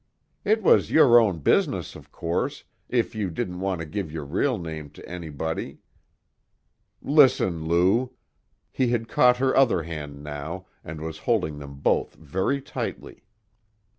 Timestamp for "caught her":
9.07-9.55